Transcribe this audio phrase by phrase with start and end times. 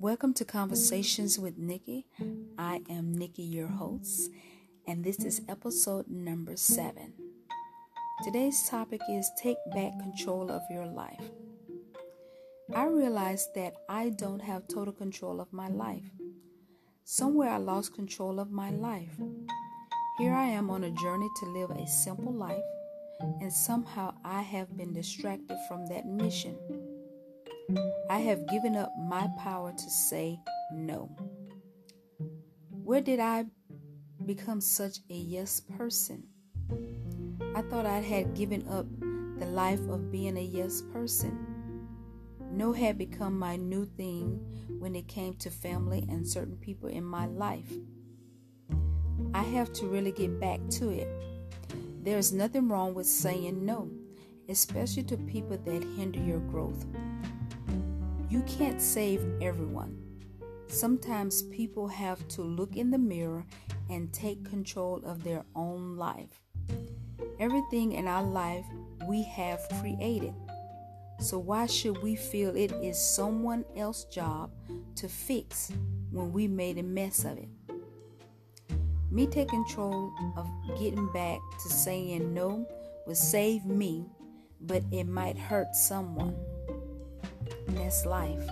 [0.00, 2.06] Welcome to Conversations with Nikki.
[2.56, 4.30] I am Nikki, your host,
[4.86, 7.12] and this is episode number seven.
[8.24, 11.30] Today's topic is Take Back Control of Your Life.
[12.74, 16.10] I realized that I don't have total control of my life.
[17.04, 19.20] Somewhere I lost control of my life.
[20.16, 22.64] Here I am on a journey to live a simple life,
[23.42, 26.56] and somehow I have been distracted from that mission.
[28.08, 30.40] I have given up my power to say
[30.72, 31.10] no.
[32.70, 33.46] Where did I
[34.24, 36.24] become such a yes person?
[37.54, 38.86] I thought I had given up
[39.38, 41.86] the life of being a yes person.
[42.50, 44.40] No had become my new thing
[44.78, 47.72] when it came to family and certain people in my life.
[49.34, 51.08] I have to really get back to it.
[52.02, 53.88] There's nothing wrong with saying no,
[54.48, 56.84] especially to people that hinder your growth.
[58.30, 59.98] You can't save everyone.
[60.68, 63.44] Sometimes people have to look in the mirror
[63.88, 66.40] and take control of their own life.
[67.40, 68.64] Everything in our life
[69.08, 70.32] we have created.
[71.18, 74.52] So why should we feel it is someone else's job
[74.94, 75.72] to fix
[76.12, 77.48] when we made a mess of it?
[79.10, 80.46] Me taking control of
[80.78, 82.64] getting back to saying no
[83.08, 84.06] will save me,
[84.60, 86.36] but it might hurt someone
[87.74, 88.48] that's life.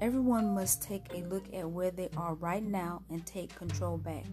[0.00, 4.24] Everyone must take a look at where they are right now and take control back.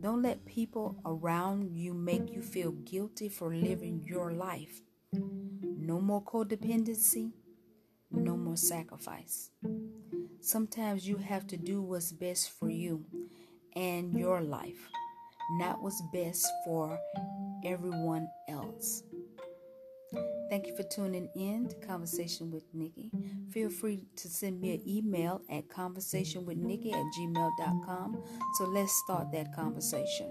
[0.00, 4.82] Don't let people around you make you feel guilty for living your life.
[5.12, 7.32] No more codependency,
[8.10, 9.50] no more sacrifice.
[10.40, 13.04] Sometimes you have to do what's best for you
[13.76, 14.88] and your life,
[15.52, 16.98] not what's best for
[17.64, 19.04] everyone else.
[20.52, 23.10] Thank you for tuning in to Conversation with Nikki.
[23.52, 28.22] Feel free to send me an email at conversationwithnikki at gmail.com.
[28.58, 30.30] So let's start that conversation.